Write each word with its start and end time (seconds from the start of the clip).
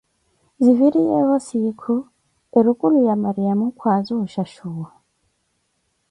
Ziviriyeevo 0.63 1.35
siikhu, 1.47 1.95
erukulo 2.57 2.95
ya 3.07 3.15
Mariyamo 3.23 3.65
kwaaza 3.79 4.11
o 4.23 4.25
shashuwa. 4.33 4.89